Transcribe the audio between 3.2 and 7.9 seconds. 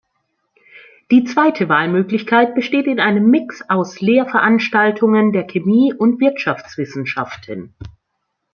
Mix aus Lehrveranstaltungen der Chemie und Wirtschaftswissenschaften.